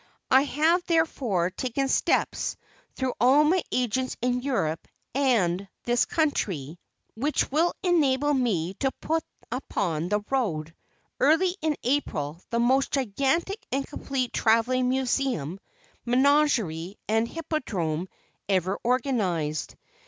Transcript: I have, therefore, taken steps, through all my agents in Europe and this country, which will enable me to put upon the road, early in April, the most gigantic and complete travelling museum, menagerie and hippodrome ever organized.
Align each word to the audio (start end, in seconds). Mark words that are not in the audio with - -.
I 0.31 0.41
have, 0.45 0.83
therefore, 0.87 1.51
taken 1.51 1.87
steps, 1.87 2.57
through 2.95 3.13
all 3.21 3.43
my 3.43 3.61
agents 3.71 4.17
in 4.19 4.41
Europe 4.41 4.87
and 5.13 5.67
this 5.83 6.05
country, 6.05 6.79
which 7.13 7.51
will 7.51 7.75
enable 7.83 8.33
me 8.33 8.73
to 8.79 8.89
put 8.99 9.23
upon 9.51 10.09
the 10.09 10.21
road, 10.31 10.73
early 11.19 11.55
in 11.61 11.77
April, 11.83 12.41
the 12.49 12.59
most 12.59 12.89
gigantic 12.93 13.63
and 13.71 13.85
complete 13.85 14.33
travelling 14.33 14.89
museum, 14.89 15.59
menagerie 16.03 16.97
and 17.07 17.27
hippodrome 17.27 18.09
ever 18.49 18.79
organized. 18.83 19.75